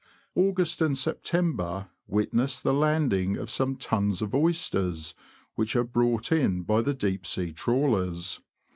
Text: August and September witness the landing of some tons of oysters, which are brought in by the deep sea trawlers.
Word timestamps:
August 0.33 0.81
and 0.81 0.97
September 0.97 1.89
witness 2.07 2.59
the 2.59 2.73
landing 2.73 3.37
of 3.37 3.51
some 3.51 3.75
tons 3.75 4.19
of 4.23 4.33
oysters, 4.33 5.13
which 5.53 5.75
are 5.75 5.83
brought 5.83 6.31
in 6.31 6.63
by 6.63 6.81
the 6.81 6.95
deep 6.95 7.23
sea 7.23 7.53
trawlers. 7.53 8.41